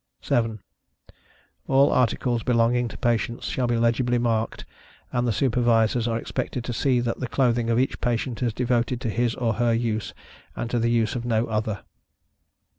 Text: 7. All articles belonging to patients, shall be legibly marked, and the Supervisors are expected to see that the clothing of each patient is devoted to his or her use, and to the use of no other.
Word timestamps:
7. 0.21 0.57
All 1.67 1.91
articles 1.91 2.41
belonging 2.41 2.87
to 2.87 2.97
patients, 2.97 3.45
shall 3.45 3.67
be 3.67 3.77
legibly 3.77 4.17
marked, 4.17 4.65
and 5.11 5.27
the 5.27 5.31
Supervisors 5.31 6.07
are 6.07 6.17
expected 6.17 6.63
to 6.63 6.73
see 6.73 6.99
that 7.01 7.19
the 7.19 7.27
clothing 7.29 7.69
of 7.69 7.77
each 7.77 8.01
patient 8.01 8.41
is 8.41 8.51
devoted 8.51 8.99
to 9.01 9.11
his 9.11 9.35
or 9.35 9.53
her 9.61 9.75
use, 9.75 10.15
and 10.55 10.71
to 10.71 10.79
the 10.79 10.89
use 10.89 11.13
of 11.15 11.23
no 11.23 11.45
other. 11.45 11.83